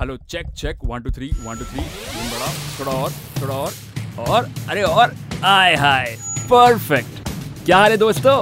[0.00, 2.46] Hello check check one two three one two three बड़ा,
[2.78, 3.10] थोड़ा और
[3.40, 3.72] थोड़ा और
[4.28, 6.16] और, अरे और आय हाय
[6.50, 7.28] परफेक्ट
[7.64, 8.34] क्या हाल है दोस्तों?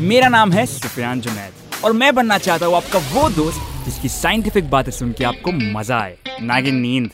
[0.00, 1.52] मेरा नाम है सुफियान जुनैद,
[1.84, 5.98] और मैं बनना चाहता हूँ आपका वो दोस्त, जिसकी साइंटिफिक बातें सुन के आपको मज़ा
[5.98, 7.10] आए ना कि नींद।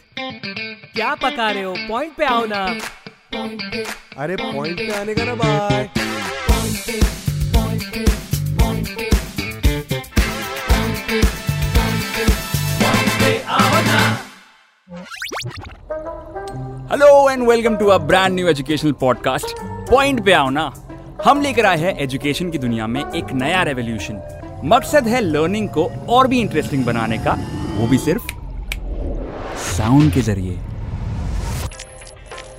[0.94, 1.74] क्या पका रहे हो?
[1.88, 2.64] पॉइंट पे आओ ना।
[4.16, 5.90] अरे पॉइंट पे आने का ना bye
[17.48, 19.55] welcome to a brand new educational podcast
[19.91, 20.65] point पे आओ ना।
[21.25, 25.84] हम लेकर आए हैं एजुकेशन की दुनिया में एक नया रेवोल्यूशन मकसद है लर्निंग को
[26.09, 27.33] और भी इंटरेस्टिंग बनाने का।
[27.77, 28.27] वो भी सिर्फ़
[29.69, 30.59] साउंड के ज़रिए।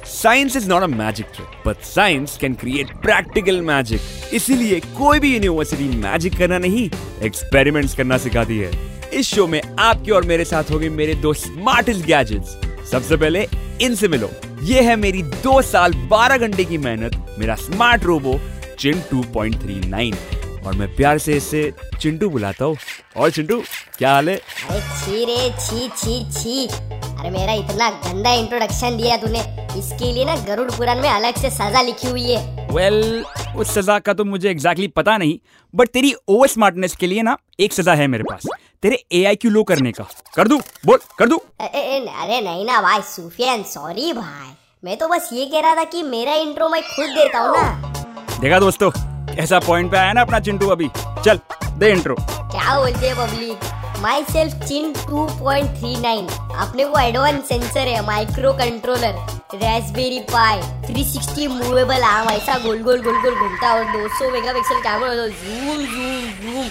[0.06, 4.02] Science is not a magic trick but science can create practical magic
[4.34, 6.90] इसीलिए कोई भी यूनिवर्सिटी मैजिक करना नहीं
[7.24, 8.72] एक्सपेरिमेंट्स करना सिखाती है।
[9.14, 12.60] इस शो में आपके और मेरे साथ होंगे मेरे दो स्मार्टेस्ट गैजेट्स
[12.92, 13.48] सबसे पहले
[13.82, 14.30] इनसे मिलो।
[14.62, 18.40] ये है मेरी दो साल बारह घंटे की मेहनत मेरा स्मार्ट रोबो
[18.80, 22.78] चिन 2.39 और मैं प्यार से इसे चिंटू बुलाता हूँ।
[23.18, 23.62] और चिंटू
[23.98, 24.36] क्या हाल है?
[24.36, 29.40] छी रे छी छी छी। अरे मेरा इतना गंदा इंट्रोडक्शन दिया तूने।
[29.80, 33.73] इसके लिए ना गरुड़ पुराण में अलग से सजा लिखी हुई है। वेल well, उस
[33.73, 35.38] सजा का तो मुझे एग्जैक्टली exactly पता नहीं
[35.73, 38.47] बट तेरी ओवर स्मार्टनेस के लिए ना एक सजा है मेरे पास।
[38.83, 40.03] तेरे ए आई क्यू लो करने का।
[40.36, 40.58] कर दू?
[40.86, 41.38] बोल कर दू?
[41.61, 44.52] अरे नहीं ना भाई सुफियान सॉरी भाई।
[44.83, 48.39] मैं तो बस ये कह रहा था कि मेरा इंट्रो मैं खुद देता हूँ ना।
[48.41, 48.91] देखा दोस्तों
[49.36, 50.89] ऐसा पॉइंट पे आया ना अपना चिंटू अभी।
[51.25, 51.39] चल
[51.80, 56.30] दे इंट्रो क्या बोलते हैं पब्लिक माई सेल्फ चिन 2.39
[56.61, 63.02] अपने को एडवांस सेंसर है micro controller Raspberry Pi 360 movable arm ऐसा गोल गोल
[63.03, 66.67] गोल गोल घूमता और 200 megapixel camera zoom zoom zoom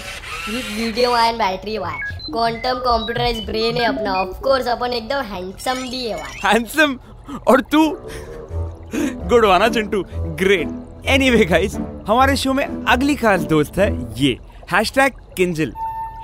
[0.77, 1.99] video and battery Y
[2.31, 6.97] quantum computerise brain है। अपना। ऑफ़ कोर्स अपन एकदम हैंडसम भी है। भाई हैंडसम
[7.47, 7.83] और तू?
[9.27, 10.03] Good wanna Chintu
[10.43, 11.75] great anyway guys
[12.07, 13.91] हमारे शो में अगली खास दोस्त है
[14.23, 14.37] ये।
[14.71, 15.73] Hashtag Kinjal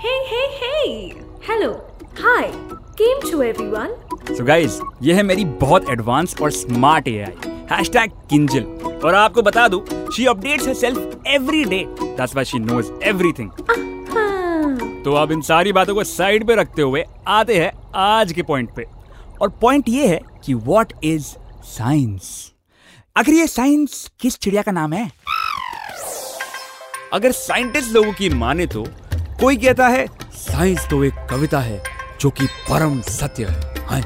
[0.06, 0.90] Hey, hey, hey!
[1.50, 1.70] Hello,
[2.24, 2.48] hi,
[3.00, 3.94] came to everyone.
[4.28, 8.64] So guys ये है मेरी बहुत एडवांस और स्मार्ट एआई हैशटैग किंजल
[9.06, 10.84] और आपको बता दूँ she updates
[11.26, 11.84] every day.
[12.18, 13.48] That's why she knows everything.
[14.12, 18.44] हाँ, तो अब इन सारी बातों को साइड पे रखते हुए आते हैं आज के
[18.44, 18.86] पॉइंट पे.
[19.42, 21.26] और पॉइंट ये है कि व्हाट इज़
[21.66, 22.30] साइंस
[23.18, 25.10] आखिर ये साइंस किस चिड़िया का नाम है?
[27.14, 28.86] अगर साइंटिस्ट लोगों की माने तो
[29.40, 31.84] कोई कहता है साइंस तो एक कविता है
[32.22, 34.02] जो कि परम सत्य है। हाँ।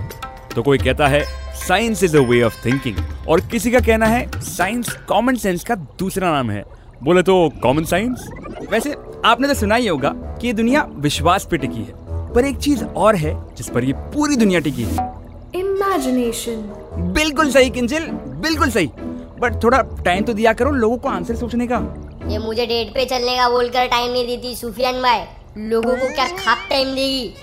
[0.56, 1.24] तो कोई कहता है
[1.68, 2.96] science is a way of thinking
[3.30, 6.64] और किसी का कहना है साइंस कॉमन सेंस का दूसरा नाम है।
[7.04, 8.30] बोले तो कॉमन साइंस
[8.70, 8.96] वैसे
[9.26, 11.94] आपने तो सुना ही होगा कि ये दुनिया विश्वास पे टिकी है।
[12.34, 15.20] पर एक चीज़ और है जिस पर ये पूरी दुनिया टिकी है।
[15.52, 16.58] Imagination.
[16.98, 18.90] बिल्कुल सही किंजल। बिल्कुल सही।
[19.40, 21.96] बट थोड़ा टाइम तो दिया करो लोगों को आंसर सोचने का।
[22.28, 25.22] ये मुझे डेट पे चलने का बोलकर टाइम नहीं देती सुफियान भाई।
[25.58, 27.34] लोगों को क्या खाक टाइम देगी?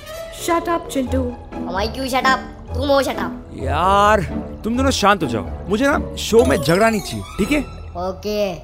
[0.47, 4.21] Shut up, हमारी क्यों शटअप तुम हो शटअप यार
[4.65, 7.61] तुम दोनों शांत हो जाओ। मुझे ना शो में झगड़ा नहीं चाहिए ठीक है?
[8.09, 8.55] ओके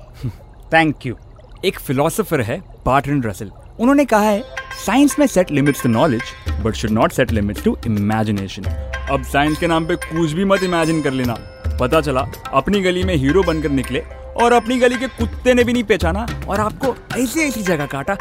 [0.72, 1.16] थैंक यू
[1.64, 4.40] एक फिलोसोफर है बार्टन रसल उन्होंने कहा है
[4.86, 6.22] साइंस में set limits to knowledge
[6.64, 8.64] but should not set limits to imagination
[9.10, 11.36] अब साइंस के नाम पे कुछ भी मत इमेजिन कर लेना।
[11.80, 14.00] पता चला अपनी गली में हीरो बनकर निकले
[14.42, 18.16] और अपनी गली के कुत्ते ने भी नहीं पहचाना और आपको ऐसी ऐसी जगह काटा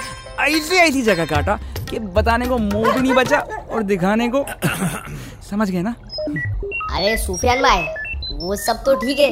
[0.46, 1.60] ऐसी ऐसी जगह काटा
[1.92, 3.40] कि बताने को मुँह भी नहीं बचा
[3.72, 4.46] और दिखाने को।
[5.50, 5.96] समझ गए ना?
[6.96, 7.84] अरे सुफियान भाई
[8.38, 9.30] वो सब तो ठीक है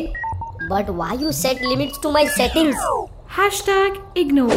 [0.71, 4.55] but why you set limits to my settings Hashtag ignore.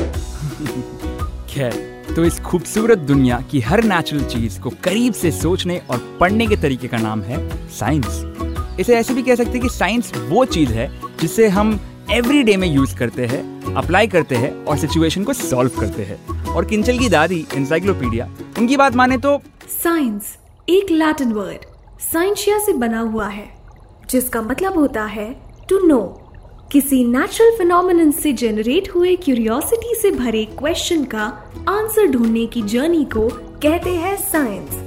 [1.50, 1.72] खैर
[2.16, 6.56] तो इस खूबसूरत दुनिया की हर नेचुरल चीज़ को करीब से सोचने और पढ़ने के
[6.56, 7.38] तरीके का नाम है
[7.78, 8.22] साइंस
[8.80, 10.90] इसे ऐसे भी कह सकते हैं कि साइंस वो चीज़ है
[11.20, 11.78] जिसे हम
[12.12, 16.46] एवरी डे में यूज़ करते हैं अप्लाई करते हैं और सिचुएशन को सॉल्व करते हैं।
[16.46, 18.28] और किंचल की दादी इंसाइक्लोपीडिया
[18.58, 19.40] उनकी बात माने तो
[19.82, 20.26] Science,
[20.68, 21.64] एक लैटिन वर्ड
[22.00, 23.48] साइंशिया से बना हुआ है,
[24.10, 26.02] जिसका मतलब होता है टू नो
[26.72, 31.22] किसी नेचुरल फिनोमिनन से जनरेट हुए क्यूरियोसिटी से भरे क्वेश्चन का
[31.68, 33.28] आंसर ढूँढने की जर्नी को
[33.62, 34.86] कहते हैं साइंस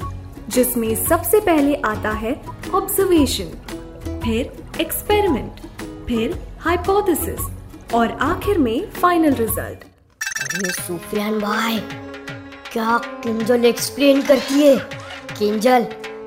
[0.49, 2.41] जिसमें सबसे पहले आता है
[2.75, 3.49] ऑब्जर्वेशन
[4.23, 5.51] फिर एक्सपेरिमेंट
[6.07, 9.83] फिर हाइपोथेसिस और आखिर में फाइनल रिज़ल्ट
[10.53, 11.77] अरे सुफियान भाई
[12.71, 14.75] क्या किंजल एक्सप्लेन करती है?
[15.39, 15.83] किंजल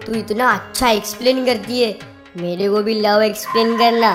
[0.06, 1.98] तू इतना अच्छा एक्सप्लेन करती है।
[2.36, 4.14] मेरे को भी लव एक्सप्लेन करना।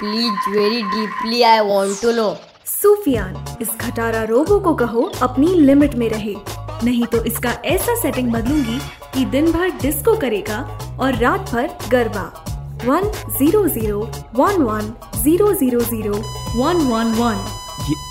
[0.00, 2.34] Please very deeply I want to know
[2.66, 6.36] Sufiyan इस खटारा रोबो को कहो अपनी लिमिट में रहे।
[6.84, 8.78] नहीं तो इसका ऐसा सेटिंग बदलूँगी
[9.14, 10.60] कि दिन भर डिस्को करेगा
[11.00, 12.44] और रात भर garba.
[12.84, 13.04] One
[13.38, 13.98] zero zero
[14.34, 14.92] one one
[15.22, 16.12] zero zero zero
[16.56, 17.44] one one one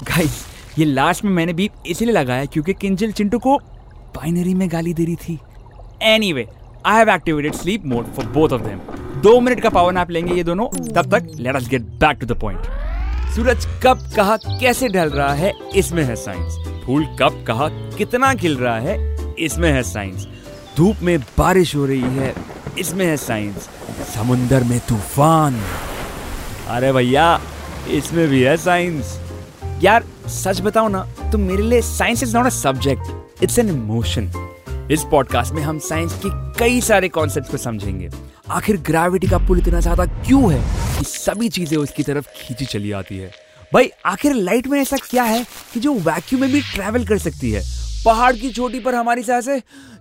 [0.08, 0.46] guys
[0.80, 3.58] ये लास्ट में मैंने भी इसलिए लगाया क्योंकि किंजल चिंटू को
[4.16, 5.38] बाइनरी में गाली दे रही थी।
[6.06, 6.48] Anyway
[6.86, 8.80] I have activated sleep mode for both of them
[9.22, 12.28] दो मिनट का पावर नैप लेंगे ये दोनों। तब तक let us get back to
[12.28, 12.66] the point
[13.36, 17.68] सूरज कब, कहा, कैसे ढल रहा है, इसमें है साइंस फूल कब, कहा,
[17.98, 20.28] कितना खिल रहा है, इसमें है साइंस
[20.78, 22.34] धूप में बारिश हो रही है,
[22.80, 23.70] इसमें है साइंस
[24.18, 25.60] समुंदर में तूफ़ान।
[26.68, 27.40] अरे भैया,
[27.90, 29.20] इसमें भी है साइंस।
[29.84, 34.32] यार, सच बताओ ना तो मेरे लिए science is not a subject, it's an emotion.
[34.92, 36.30] इस पॉडकास्ट में हम साइंस के
[36.60, 38.10] कई सारे कॉन्सेप्ट को समझेंगे।
[38.50, 40.62] आखिर ग्रेविटी का पुल इतना ज़्यादा क्यों है
[40.98, 43.32] कि सभी चीज़ें उसकी तरफ़ खींची चली आती है?
[43.74, 47.52] भाई, आखिर लाइट में ऐसा क्या है कि जो वैक्यूम में भी ट्रैवल कर सकती
[47.52, 47.64] है?
[48.06, 49.60] पहाड़ की चोटी पर हमारी साँसें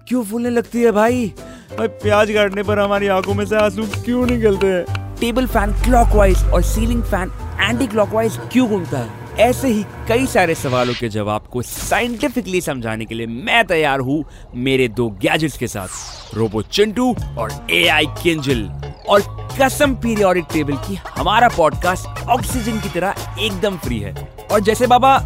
[0.08, 1.32] क्यों फूलने लगती है भाई?
[1.70, 5.14] भाई, प्याज काटने पर हमारी आँखों में से आँसू क्यों निकलते हैं?
[5.20, 7.30] टेबल फ़ैन क्लॉकवाइज और सीलिंग फ़ैन
[7.60, 9.24] एंटी क्लॉकवाइज क्यों घूमता है?
[9.38, 14.24] ऐसे ही कई सारे सवालों के जवाब को साइंटिफिकली समझाने के लिए मैं तैयार हूँ
[14.54, 18.62] मेरे दो गैजेट्स के साथ रोबो चिंटू और ए आई किंजल
[19.08, 19.22] और
[19.60, 24.14] कसम पीरियोडिक टेबल की हमारा पॉडकास्ट ऑक्सीजन की तरह एकदम फ्री है।
[24.52, 25.16] और जैसे बाबा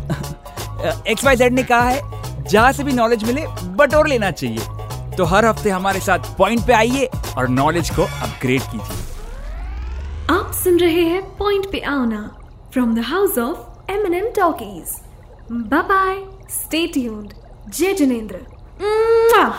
[1.09, 2.03] एक्स वाई जेड ने कहा है,
[2.43, 3.47] जहाँ से भी नॉलेज मिले,
[3.77, 4.59] बटोर लेना चाहिए।
[5.17, 8.99] तो हर हफ़्ते हमारे साथ पॉइंट पे आइए और नॉलेज को अपग्रेड कीजिए।
[10.37, 12.23] आप सुन रहे हैं पॉइंट पे आना
[12.73, 14.97] from the house of M N M talkies
[15.53, 16.17] by
[16.51, 16.93] state
[17.75, 18.37] जय जिनेन्द्र।
[18.81, 19.51] Mwah!